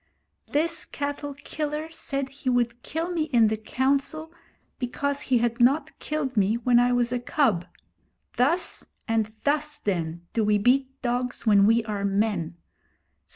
[0.47, 4.33] 'This cattle killer said he would kill me in the Council
[4.79, 7.67] because he had not killed me when I was a cub.
[8.35, 12.57] Thus and thus, then, do we beat dogs when we are men.